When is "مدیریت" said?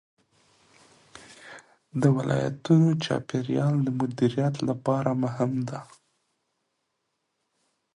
3.99-4.55